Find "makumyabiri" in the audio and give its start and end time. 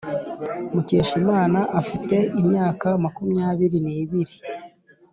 3.03-3.77